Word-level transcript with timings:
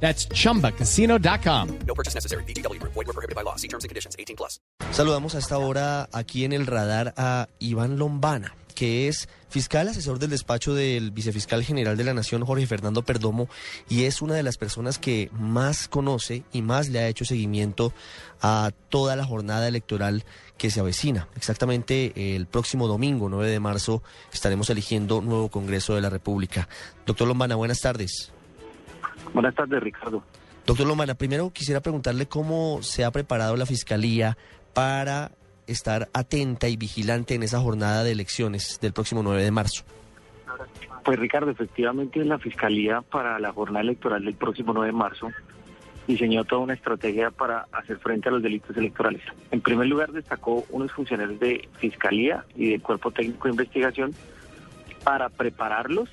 That's 0.00 0.28
chumbacasino.com. 0.28 1.68
No 1.86 1.94
purchase 1.94 2.14
necessary. 2.14 2.44
BGW. 2.44 2.80
Void 2.82 2.94
were 2.94 3.12
prohibited 3.12 3.34
by 3.34 3.42
law. 3.42 3.56
See 3.56 3.68
terms 3.68 3.84
and 3.84 3.90
conditions. 3.90 4.14
18 4.18 4.36
plus. 4.36 4.60
Saludamos 4.92 5.34
a 5.34 5.38
esta 5.38 5.58
hora 5.58 6.08
aquí 6.12 6.44
en 6.44 6.52
el 6.52 6.66
radar 6.66 7.12
a 7.16 7.48
Iván 7.58 7.98
Lombana, 7.98 8.54
que 8.74 9.08
es 9.08 9.28
fiscal 9.48 9.88
asesor 9.88 10.18
del 10.18 10.30
despacho 10.30 10.74
del 10.74 11.10
vicefiscal 11.10 11.64
general 11.64 11.96
de 11.96 12.04
la 12.04 12.14
Nación, 12.14 12.44
Jorge 12.44 12.66
Fernando 12.66 13.02
Perdomo, 13.02 13.48
y 13.88 14.04
es 14.04 14.22
una 14.22 14.34
de 14.34 14.42
las 14.42 14.58
personas 14.58 14.98
que 14.98 15.30
más 15.32 15.88
conoce 15.88 16.44
y 16.52 16.62
más 16.62 16.88
le 16.88 17.00
ha 17.00 17.08
hecho 17.08 17.24
seguimiento 17.24 17.92
a 18.42 18.70
toda 18.90 19.16
la 19.16 19.24
jornada 19.24 19.66
electoral 19.66 20.24
que 20.58 20.70
se 20.70 20.80
avecina. 20.80 21.28
Exactamente 21.36 22.36
el 22.36 22.46
próximo 22.46 22.86
domingo, 22.86 23.28
9 23.28 23.50
de 23.50 23.60
marzo, 23.60 24.02
estaremos 24.32 24.68
eligiendo 24.70 25.20
nuevo 25.20 25.48
Congreso 25.48 25.94
de 25.94 26.02
la 26.02 26.10
República. 26.10 26.68
Doctor 27.06 27.28
Lombana, 27.28 27.56
buenas 27.56 27.80
tardes. 27.80 28.32
Buenas 29.32 29.54
tardes, 29.54 29.82
Ricardo. 29.82 30.22
Doctor 30.66 30.86
Lombana, 30.86 31.14
primero 31.14 31.50
quisiera 31.50 31.80
preguntarle 31.80 32.26
cómo 32.26 32.82
se 32.82 33.04
ha 33.04 33.10
preparado 33.10 33.56
la 33.56 33.66
Fiscalía 33.66 34.36
para 34.74 35.30
estar 35.66 36.08
atenta 36.12 36.68
y 36.68 36.76
vigilante 36.76 37.34
en 37.34 37.42
esa 37.42 37.60
jornada 37.60 38.04
de 38.04 38.12
elecciones 38.12 38.78
del 38.80 38.92
próximo 38.92 39.22
9 39.22 39.42
de 39.42 39.50
marzo. 39.50 39.84
Pues 41.04 41.18
Ricardo, 41.18 41.50
efectivamente 41.50 42.24
la 42.24 42.38
Fiscalía 42.38 43.00
para 43.00 43.38
la 43.38 43.52
jornada 43.52 43.82
electoral 43.82 44.24
del 44.24 44.34
próximo 44.34 44.72
9 44.72 44.88
de 44.88 44.92
marzo 44.92 45.28
diseñó 46.06 46.44
toda 46.44 46.62
una 46.62 46.74
estrategia 46.74 47.30
para 47.30 47.66
hacer 47.72 47.98
frente 47.98 48.28
a 48.28 48.32
los 48.32 48.42
delitos 48.42 48.76
electorales. 48.76 49.22
En 49.50 49.60
primer 49.60 49.86
lugar, 49.86 50.12
destacó 50.12 50.64
unos 50.70 50.92
funcionarios 50.92 51.38
de 51.40 51.68
Fiscalía 51.78 52.44
y 52.54 52.70
del 52.70 52.82
Cuerpo 52.82 53.10
Técnico 53.10 53.44
de 53.44 53.52
Investigación 53.52 54.14
para 55.04 55.28
prepararlos 55.28 56.08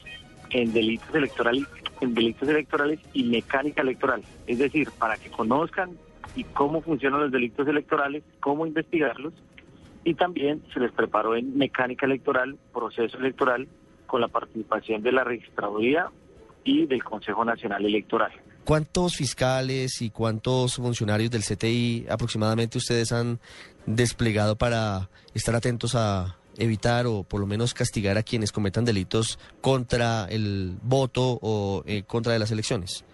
en 0.54 0.72
delitos 0.72 1.14
electorales, 1.14 1.64
en 2.02 2.14
delitos 2.14 2.48
electorales 2.48 3.00
y 3.14 3.24
mecánica 3.24 3.82
electoral, 3.82 4.24
es 4.48 4.60
decir, 4.60 4.90
para 4.98 5.18
que 5.18 5.30
conozcan 5.30 5.98
y 6.36 6.44
cómo 6.46 6.82
funcionan 6.82 7.22
los 7.22 7.32
delitos 7.32 7.68
electorales, 7.68 8.24
cómo 8.40 8.66
investigarlos 8.66 9.34
y 10.04 10.16
también 10.16 10.64
se 10.74 10.80
les 10.80 10.92
preparó 10.92 11.36
en 11.36 11.58
mecánica 11.58 12.06
electoral, 12.06 12.58
proceso 12.74 13.18
electoral 13.18 13.68
con 14.06 14.22
la 14.22 14.28
participación 14.28 15.02
de 15.02 15.12
la 15.12 15.24
registraduría 15.24 16.08
y 16.64 16.86
del 16.86 17.04
Consejo 17.04 17.44
Nacional 17.44 17.86
Electoral. 17.86 18.32
¿Cuántos 18.64 19.16
fiscales 19.16 20.02
y 20.02 20.10
cuántos 20.10 20.76
funcionarios 20.76 21.32
del 21.32 21.44
CTI 21.44 22.06
aproximadamente 22.10 22.78
ustedes 22.78 23.12
han 23.12 23.40
desplegado 23.86 24.56
para 24.56 25.10
estar 25.34 25.56
atentos 25.56 25.96
a 25.96 26.38
evitar 26.58 27.08
o 27.08 27.24
por 27.24 27.40
lo 27.40 27.48
menos 27.48 27.74
castigar 27.74 28.18
a 28.18 28.24
quienes 28.24 28.52
cometan 28.52 28.86
delitos 28.86 29.40
contra 29.62 30.28
el 30.30 30.76
voto 30.82 31.40
o 31.42 31.84
eh, 31.86 32.04
contra 32.04 32.34
de 32.34 32.40
las 32.40 32.52
elecciones? 32.52 33.06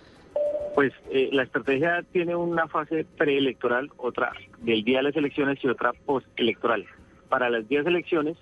Pues 0.75 0.93
eh, 1.11 1.29
la 1.31 1.43
estrategia 1.43 2.03
tiene 2.11 2.35
una 2.35 2.67
fase 2.67 3.05
preelectoral, 3.17 3.89
otra 3.97 4.31
del 4.59 4.83
día 4.83 4.97
de 4.97 5.03
las 5.03 5.15
elecciones 5.15 5.57
y 5.63 5.67
otra 5.67 5.93
postelectoral. 6.05 6.85
Para 7.27 7.49
las 7.49 7.67
días 7.67 7.85
de 7.85 7.91
elecciones, 7.91 8.37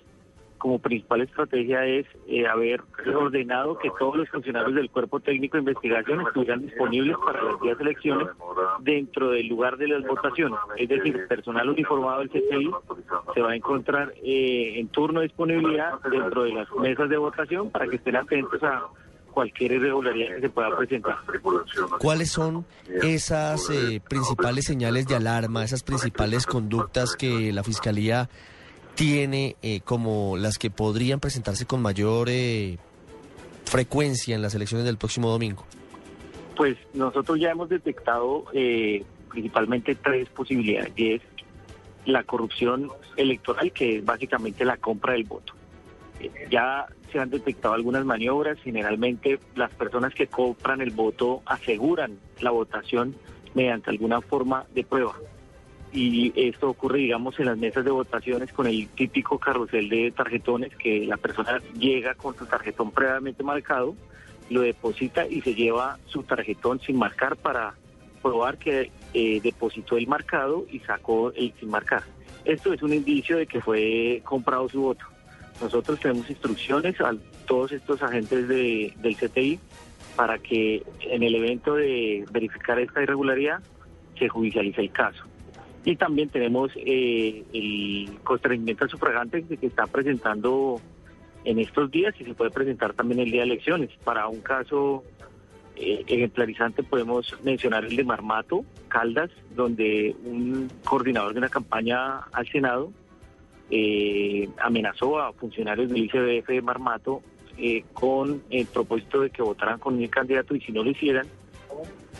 como 0.58 0.78
principal 0.78 1.22
estrategia 1.22 1.84
es 1.86 2.06
eh, 2.26 2.46
haber 2.46 2.82
ordenado 3.14 3.78
que 3.78 3.90
todos 3.98 4.16
los 4.16 4.28
funcionarios 4.28 4.74
del 4.74 4.90
Cuerpo 4.90 5.20
Técnico 5.20 5.56
de 5.56 5.60
Investigación 5.60 6.20
estuvieran 6.20 6.62
disponibles 6.62 7.16
para 7.24 7.42
las 7.42 7.80
elecciones 7.80 8.28
dentro 8.80 9.30
del 9.30 9.46
lugar 9.46 9.76
de 9.76 9.88
las 9.88 10.06
votaciones. 10.06 10.58
Es 10.76 10.88
decir, 10.88 11.26
personal 11.28 11.68
uniformado 11.68 12.20
del 12.20 12.30
CTI 12.30 12.70
se 13.34 13.40
va 13.40 13.52
a 13.52 13.56
encontrar 13.56 14.12
eh, 14.22 14.78
en 14.78 14.88
turno 14.88 15.20
de 15.20 15.28
disponibilidad 15.28 16.00
dentro 16.10 16.44
de 16.44 16.52
las 16.52 16.70
mesas 16.72 17.08
de 17.08 17.16
votación 17.16 17.70
para 17.70 17.86
que 17.86 17.96
estén 17.96 18.16
atentos 18.16 18.62
a 18.62 18.82
cualquier 19.32 19.72
irregularidad 19.72 20.34
que 20.34 20.40
se 20.40 20.50
pueda 20.50 20.76
presentar. 20.76 21.16
¿Cuáles 22.00 22.32
son 22.32 22.66
esas 23.02 23.70
eh, 23.70 24.00
principales 24.08 24.64
señales 24.64 25.06
de 25.06 25.14
alarma, 25.14 25.62
esas 25.62 25.84
principales 25.84 26.44
conductas 26.44 27.14
que 27.14 27.52
la 27.52 27.62
Fiscalía 27.62 28.28
tiene 28.98 29.54
eh, 29.62 29.80
como 29.84 30.36
las 30.36 30.58
que 30.58 30.70
podrían 30.70 31.20
presentarse 31.20 31.66
con 31.66 31.80
mayor 31.80 32.28
eh, 32.28 32.78
frecuencia 33.64 34.34
en 34.34 34.42
las 34.42 34.56
elecciones 34.56 34.84
del 34.84 34.98
próximo 34.98 35.30
domingo? 35.30 35.64
Pues 36.56 36.76
nosotros 36.94 37.38
ya 37.38 37.52
hemos 37.52 37.68
detectado 37.68 38.46
eh, 38.52 39.04
principalmente 39.30 39.94
tres 39.94 40.28
posibilidades, 40.30 40.92
y 40.96 41.12
es 41.12 41.22
la 42.06 42.24
corrupción 42.24 42.90
electoral, 43.16 43.70
que 43.70 43.98
es 43.98 44.04
básicamente 44.04 44.64
la 44.64 44.78
compra 44.78 45.12
del 45.12 45.22
voto. 45.22 45.52
Eh, 46.18 46.32
ya 46.50 46.86
se 47.12 47.20
han 47.20 47.30
detectado 47.30 47.74
algunas 47.74 48.04
maniobras, 48.04 48.58
generalmente 48.64 49.38
las 49.54 49.70
personas 49.74 50.12
que 50.12 50.26
compran 50.26 50.80
el 50.80 50.90
voto 50.90 51.42
aseguran 51.46 52.18
la 52.40 52.50
votación 52.50 53.14
mediante 53.54 53.90
alguna 53.90 54.20
forma 54.22 54.66
de 54.74 54.82
prueba 54.82 55.14
y 55.92 56.32
esto 56.36 56.70
ocurre, 56.70 56.98
digamos, 56.98 57.38
en 57.40 57.46
las 57.46 57.58
mesas 57.58 57.84
de 57.84 57.90
votaciones 57.90 58.52
con 58.52 58.66
el 58.66 58.88
típico 58.88 59.38
carrusel 59.38 59.88
de 59.88 60.10
tarjetones 60.10 60.74
que 60.76 61.06
la 61.06 61.16
persona 61.16 61.60
llega 61.78 62.14
con 62.14 62.36
su 62.36 62.46
tarjetón 62.46 62.90
previamente 62.90 63.42
marcado, 63.42 63.94
lo 64.50 64.60
deposita 64.60 65.26
y 65.26 65.40
se 65.40 65.54
lleva 65.54 65.98
su 66.06 66.22
tarjetón 66.22 66.80
sin 66.80 66.98
marcar 66.98 67.36
para 67.36 67.74
probar 68.22 68.58
que 68.58 68.90
eh, 69.14 69.40
depositó 69.42 69.96
el 69.96 70.06
marcado 70.06 70.66
y 70.70 70.80
sacó 70.80 71.32
el 71.32 71.52
sin 71.58 71.70
marcar. 71.70 72.02
Esto 72.44 72.72
es 72.72 72.82
un 72.82 72.94
indicio 72.94 73.36
de 73.36 73.46
que 73.46 73.60
fue 73.60 74.22
comprado 74.24 74.68
su 74.68 74.82
voto. 74.82 75.04
Nosotros 75.60 75.98
tenemos 76.00 76.28
instrucciones 76.30 77.00
a 77.00 77.14
todos 77.46 77.72
estos 77.72 78.02
agentes 78.02 78.48
de, 78.48 78.92
del 78.98 79.16
CTI 79.16 79.58
para 80.16 80.38
que 80.38 80.82
en 81.00 81.22
el 81.22 81.34
evento 81.34 81.74
de 81.74 82.24
verificar 82.30 82.78
esta 82.78 83.02
irregularidad 83.02 83.60
se 84.18 84.28
judicialice 84.28 84.80
el 84.80 84.90
caso. 84.90 85.24
Y 85.84 85.96
también 85.96 86.28
tenemos 86.28 86.70
eh, 86.76 87.44
el 87.52 88.18
constreñimiento 88.24 88.84
al 88.84 88.90
sufragante 88.90 89.42
que 89.42 89.66
está 89.66 89.86
presentando 89.86 90.80
en 91.44 91.58
estos 91.58 91.90
días 91.90 92.14
y 92.20 92.24
se 92.24 92.34
puede 92.34 92.50
presentar 92.50 92.92
también 92.94 93.20
el 93.20 93.30
día 93.30 93.42
de 93.42 93.48
elecciones. 93.48 93.90
Para 94.04 94.28
un 94.28 94.40
caso 94.40 95.04
eh, 95.76 96.04
ejemplarizante 96.06 96.82
podemos 96.82 97.34
mencionar 97.42 97.84
el 97.84 97.96
de 97.96 98.04
Marmato, 98.04 98.64
Caldas, 98.88 99.30
donde 99.54 100.14
un 100.24 100.70
coordinador 100.84 101.32
de 101.32 101.38
una 101.38 101.48
campaña 101.48 102.18
al 102.32 102.46
Senado 102.48 102.92
eh, 103.70 104.48
amenazó 104.60 105.20
a 105.20 105.32
funcionarios 105.32 105.90
del 105.90 106.04
ICBF 106.04 106.48
de 106.48 106.62
Marmato 106.62 107.22
con 107.92 108.42
el 108.50 108.66
propósito 108.66 109.20
de 109.20 109.30
que 109.30 109.42
votaran 109.42 109.80
con 109.80 110.00
el 110.00 110.08
candidato 110.10 110.54
y 110.54 110.60
si 110.60 110.70
no 110.70 110.84
lo 110.84 110.90
hicieran, 110.90 111.26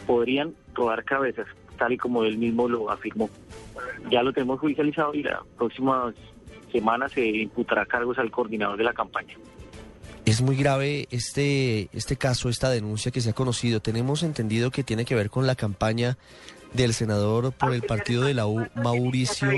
podrían 0.07 0.55
rodar 0.75 1.05
cabezas, 1.05 1.47
tal 1.79 1.93
y 1.93 1.97
como 1.97 2.25
él 2.25 2.37
mismo 2.37 2.69
lo 2.69 2.91
afirmó. 2.91 3.31
Ya 4.11 4.23
lo 4.23 4.33
tenemos 4.33 4.61
judicializado 4.61 5.15
y 5.15 5.23
la 5.23 5.43
próxima 5.57 6.13
semana 6.71 7.09
se 7.09 7.25
imputará 7.27 7.87
cargos 7.87 8.19
al 8.19 8.31
coordinador 8.31 8.77
de 8.77 8.85
la 8.85 8.93
campaña. 8.93 9.35
Es 10.27 10.43
muy 10.43 10.57
grave 10.57 11.09
este, 11.11 11.89
este 11.93 12.17
caso, 12.17 12.51
esta 12.51 12.69
denuncia 12.69 13.11
que 13.11 13.23
se 13.23 13.31
ha 13.31 13.33
conocido. 13.33 13.81
Tenemos 13.81 14.23
entendido 14.23 14.71
que 14.71 14.85
tiene 14.85 15.07
que 15.07 15.15
ver 15.15 15.31
con 15.31 15.47
la 15.47 15.55
campaña 15.55 16.19
del 16.75 16.93
senador 16.93 17.53
por 17.53 17.73
el 17.73 17.83
partido 17.83 18.25
de 18.25 18.35
la 18.35 18.47
U, 18.47 18.67
Mauricio 18.75 19.49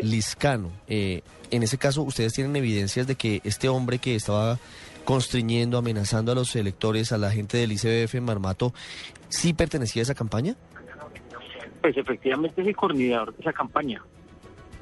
Liscano. 0.00 0.70
Eh, 0.86 1.22
en 1.50 1.62
ese 1.62 1.76
caso, 1.76 2.02
¿ustedes 2.02 2.34
tienen 2.34 2.54
evidencias 2.54 3.06
de 3.06 3.16
que 3.16 3.40
este 3.42 3.68
hombre 3.68 3.98
que 3.98 4.14
estaba 4.14 4.58
constriñendo, 5.04 5.76
amenazando 5.76 6.32
a 6.32 6.34
los 6.34 6.54
electores, 6.54 7.10
a 7.10 7.18
la 7.18 7.32
gente 7.32 7.58
del 7.58 7.72
ICBF 7.72 8.14
en 8.14 8.24
Marmato, 8.24 8.72
sí 9.28 9.52
pertenecía 9.52 10.02
a 10.02 10.04
esa 10.04 10.14
campaña? 10.14 10.56
Pues 11.82 11.96
efectivamente 11.96 12.62
es 12.62 12.68
el 12.68 12.76
coordinador 12.76 13.34
de 13.34 13.40
esa 13.40 13.52
campaña. 13.52 14.02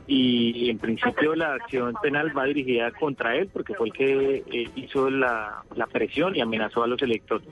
Y 0.06 0.68
en 0.68 0.78
principio 0.78 1.34
la 1.34 1.54
acción 1.54 1.94
penal 2.02 2.36
va 2.36 2.44
dirigida 2.44 2.90
contra 2.90 3.36
él 3.36 3.48
porque 3.52 3.74
fue 3.74 3.88
el 3.88 3.92
que 3.92 4.44
eh, 4.52 4.70
hizo 4.76 5.08
la, 5.08 5.64
la 5.74 5.86
presión 5.86 6.36
y 6.36 6.40
amenazó 6.40 6.82
a 6.82 6.86
los 6.86 7.00
electores. 7.00 7.48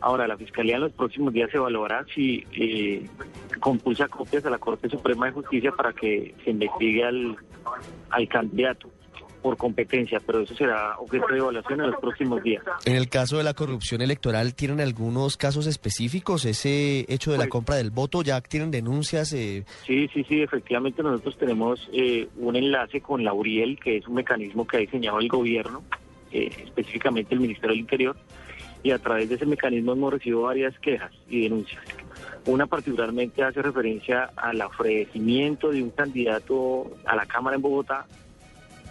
Ahora, 0.00 0.28
la 0.28 0.36
Fiscalía 0.36 0.76
en 0.76 0.82
los 0.82 0.92
próximos 0.92 1.32
días 1.32 1.52
evaluará 1.54 2.04
si 2.14 2.46
eh, 2.52 3.08
compulsa 3.60 4.08
copias 4.08 4.44
a 4.44 4.50
la 4.50 4.58
Corte 4.58 4.88
Suprema 4.88 5.26
de 5.26 5.32
Justicia 5.32 5.72
para 5.72 5.92
que 5.92 6.34
se 6.44 6.50
investigue 6.50 7.02
al, 7.02 7.36
al 8.10 8.28
candidato 8.28 8.90
por 9.46 9.56
competencia, 9.56 10.18
pero 10.26 10.40
eso 10.40 10.56
será 10.56 10.98
objeto 10.98 11.26
de 11.30 11.38
evaluación 11.38 11.80
en 11.80 11.90
los 11.92 12.00
próximos 12.00 12.42
días. 12.42 12.64
En 12.84 12.96
el 12.96 13.08
caso 13.08 13.36
de 13.38 13.44
la 13.44 13.54
corrupción 13.54 14.02
electoral, 14.02 14.56
¿tienen 14.56 14.80
algunos 14.80 15.36
casos 15.36 15.68
específicos? 15.68 16.44
Ese 16.44 17.04
hecho 17.08 17.30
de 17.30 17.38
la 17.38 17.44
Pues- 17.44 17.50
compra 17.52 17.76
del 17.76 17.92
voto, 17.92 18.22
¿ya 18.22 18.40
tienen 18.40 18.72
denuncias? 18.72 19.32
eh, 19.32 19.64
Sí, 19.86 20.08
sí, 20.12 20.24
sí, 20.28 20.42
efectivamente 20.42 21.00
nosotros 21.00 21.38
tenemos 21.38 21.88
eh, 21.92 22.26
un 22.38 22.56
enlace 22.56 23.00
con 23.00 23.22
la 23.22 23.32
URIEL, 23.32 23.78
que 23.78 23.98
es 23.98 24.08
un 24.08 24.14
mecanismo 24.14 24.66
que 24.66 24.78
ha 24.78 24.80
diseñado 24.80 25.20
el 25.20 25.28
gobierno, 25.28 25.84
eh, 26.32 26.50
específicamente 26.64 27.32
el 27.32 27.40
Ministerio 27.40 27.70
del 27.70 27.78
Interior, 27.78 28.16
y 28.82 28.90
a 28.90 28.98
través 28.98 29.28
de 29.28 29.36
ese 29.36 29.46
mecanismo 29.46 29.92
hemos 29.92 30.12
recibido 30.12 30.42
varias 30.42 30.76
quejas 30.80 31.12
y 31.30 31.42
denuncias. 31.42 31.84
Una 32.46 32.66
particularmente 32.66 33.44
hace 33.44 33.62
referencia 33.62 34.30
al 34.34 34.60
ofrecimiento 34.60 35.70
de 35.70 35.84
un 35.84 35.90
candidato 35.90 36.90
a 37.04 37.14
la 37.14 37.26
Cámara 37.26 37.54
en 37.54 37.62
Bogotá 37.62 38.06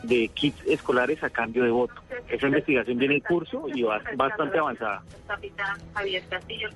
de 0.08 0.30
kits 0.30 0.60
escolares 0.66 1.24
a 1.24 1.30
cambio 1.30 1.64
de 1.64 1.72
voto. 1.72 1.94
Esa 2.30 2.48
investigación 2.48 2.98
viene 2.98 3.16
en 3.16 3.22
curso 3.22 3.68
y 3.74 3.84
va 3.84 4.02
bastante 4.16 4.58
avanzada. 4.58 5.04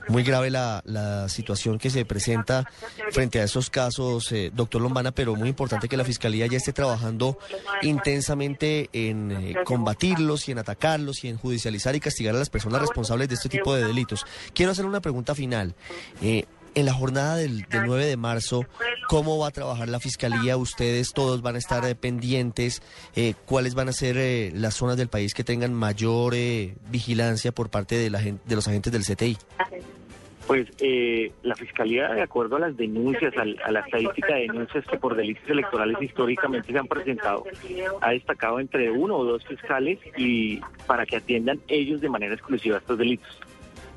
Muy 0.08 0.24
grave 0.24 0.50
la, 0.50 0.82
la 0.86 1.30
situación 1.30 1.78
que 1.80 1.90
se 1.90 2.06
presenta 2.06 2.66
frente 3.12 3.40
a 3.40 3.44
esos 3.44 3.70
casos, 3.70 4.32
eh, 4.32 4.52
doctor 4.54 4.82
Lombana, 4.82 5.12
pero 5.12 5.36
muy 5.36 5.50
importante 5.50 5.88
que 5.88 5.98
la 5.98 6.04
Fiscalía 6.04 6.48
ya 6.48 6.58
esté 6.58 6.74
trabajando 6.74 7.38
intensamente 7.82 8.90
en 8.94 9.32
eh, 9.32 9.56
combatirlos 9.66 10.48
y 10.50 10.52
en 10.52 10.60
atacarlos 10.60 11.24
y 11.24 11.30
en 11.30 11.38
judicializar 11.38 11.96
y 11.96 12.00
castigar 12.00 12.36
a 12.36 12.40
las 12.40 12.50
personas 12.50 12.82
responsables 12.82 13.30
de 13.30 13.36
este 13.36 13.50
tipo 13.50 13.74
de 13.76 13.86
delitos. 13.86 14.26
Quiero 14.54 14.72
hacer 14.72 14.86
una 14.86 15.02
pregunta 15.02 15.36
final. 15.36 15.76
Eh, 16.22 16.46
en 16.76 16.86
la 16.86 16.94
jornada 16.94 17.36
del, 17.36 17.64
del 17.64 17.86
9 17.86 18.06
de 18.06 18.18
marzo, 18.18 18.66
¿cómo 19.08 19.38
va 19.38 19.48
a 19.48 19.52
trabajar 19.52 19.90
la 19.90 20.00
Fiscalía? 20.00 20.58
¿Ustedes 20.58 21.14
todos 21.14 21.42
van 21.42 21.56
a 21.56 21.58
estar 21.58 21.86
eh, 21.86 21.96
pendientes? 21.96 22.82
Eh, 23.16 23.34
¿Cuáles 23.46 23.76
van 23.76 23.90
a 23.90 23.94
ser 23.94 24.18
eh, 24.18 24.52
las 24.54 24.76
zonas 24.76 24.98
del 24.98 25.08
país 25.08 25.34
que 25.34 25.44
tengan 25.44 25.74
mayor 25.74 26.34
eh, 26.36 26.76
vigilancia 26.90 27.52
por 27.52 27.70
parte 27.70 27.96
de, 27.96 28.10
la, 28.10 28.20
de 28.20 28.56
los 28.56 28.68
agentes 28.68 28.92
del 28.92 29.04
CTI? 29.04 29.38
Pues 30.50 30.68
eh, 30.80 31.32
la 31.44 31.56
Fiscalía, 31.56 32.08
de 32.10 32.24
acuerdo 32.24 32.56
a 32.56 32.60
las 32.60 32.76
denuncias, 32.76 33.32
a 33.38 33.72
la 33.72 33.82
estadística 33.82 34.34
de 34.34 34.42
denuncias 34.48 34.84
que 34.88 34.98
por 34.98 35.16
delitos 35.16 35.48
electorales 35.48 36.02
históricamente 36.02 36.72
se 36.72 36.80
han 36.80 36.88
presentado, 36.88 37.44
ha 38.02 38.10
destacado 38.10 38.60
entre 38.60 38.90
uno 38.90 39.18
o 39.18 39.26
dos 39.26 39.46
fiscales 39.46 40.00
y 40.18 40.60
para 40.88 41.06
que 41.06 41.18
atiendan 41.18 41.60
ellos 41.68 42.02
de 42.02 42.10
manera 42.10 42.34
exclusiva 42.34 42.78
estos 42.78 42.98
delitos. 42.98 43.40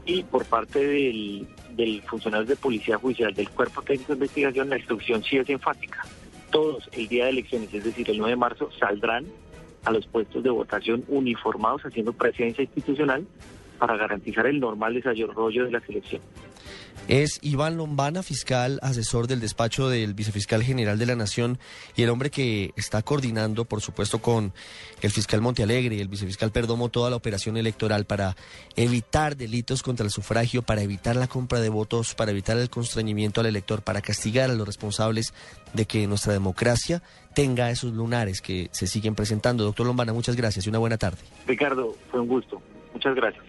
Y 0.04 0.22
por 0.25 0.44
parte 0.46 0.84
del, 0.84 1.46
del 1.76 2.02
funcionario 2.02 2.46
de 2.46 2.56
policía 2.56 2.99
judicial 2.99 3.32
del 3.34 3.49
Cuerpo 3.50 3.82
Técnico 3.82 4.12
de 4.12 4.19
Investigación, 4.19 4.69
la 4.69 4.76
instrucción 4.76 5.22
sí 5.22 5.37
es 5.37 5.49
enfática. 5.49 6.04
Todos 6.50 6.88
el 6.93 7.08
día 7.08 7.25
de 7.25 7.31
elecciones, 7.31 7.72
es 7.72 7.84
decir, 7.84 8.10
el 8.10 8.19
9 8.19 8.32
de 8.32 8.37
marzo, 8.37 8.70
saldrán 8.78 9.26
a 9.84 9.90
los 9.90 10.06
puestos 10.06 10.43
de 10.43 10.50
votación 10.50 11.04
uniformados 11.08 11.82
haciendo 11.82 12.12
presencia 12.12 12.62
institucional 12.62 13.26
para 13.78 13.96
garantizar 13.96 14.46
el 14.46 14.60
normal 14.60 14.94
desarrollo 14.94 15.64
de 15.64 15.72
la 15.72 15.81
selección. 15.81 16.22
Es 17.08 17.40
Iván 17.42 17.76
Lombana, 17.76 18.22
fiscal 18.22 18.78
asesor 18.80 19.26
del 19.26 19.40
despacho 19.40 19.88
del 19.88 20.14
vicefiscal 20.14 20.62
general 20.62 20.98
de 20.98 21.06
la 21.06 21.16
Nación 21.16 21.58
y 21.96 22.02
el 22.02 22.10
hombre 22.10 22.30
que 22.30 22.72
está 22.76 23.02
coordinando, 23.02 23.64
por 23.64 23.80
supuesto, 23.80 24.20
con 24.20 24.52
el 25.00 25.10
fiscal 25.10 25.40
Montealegre 25.40 25.96
y 25.96 26.00
el 26.00 26.08
vicefiscal 26.08 26.52
Perdomo 26.52 26.90
toda 26.90 27.10
la 27.10 27.16
operación 27.16 27.56
electoral 27.56 28.04
para 28.04 28.36
evitar 28.76 29.36
delitos 29.36 29.82
contra 29.82 30.04
el 30.04 30.12
sufragio, 30.12 30.62
para 30.62 30.82
evitar 30.82 31.16
la 31.16 31.26
compra 31.26 31.60
de 31.60 31.70
votos, 31.70 32.14
para 32.14 32.30
evitar 32.30 32.56
el 32.56 32.70
constreñimiento 32.70 33.40
al 33.40 33.46
elector, 33.46 33.82
para 33.82 34.00
castigar 34.00 34.50
a 34.50 34.54
los 34.54 34.66
responsables 34.66 35.34
de 35.74 35.86
que 35.86 36.06
nuestra 36.06 36.32
democracia 36.32 37.02
tenga 37.34 37.70
esos 37.70 37.92
lunares 37.92 38.40
que 38.40 38.68
se 38.72 38.86
siguen 38.86 39.16
presentando. 39.16 39.64
Doctor 39.64 39.86
Lombana, 39.86 40.12
muchas 40.12 40.36
gracias 40.36 40.66
y 40.66 40.68
una 40.68 40.78
buena 40.78 40.98
tarde. 40.98 41.18
Ricardo, 41.46 41.96
fue 42.10 42.20
un 42.20 42.28
gusto. 42.28 42.62
Muchas 42.92 43.14
gracias. 43.14 43.44